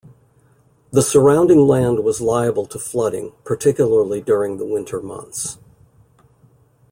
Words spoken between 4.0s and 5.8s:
during the winter months.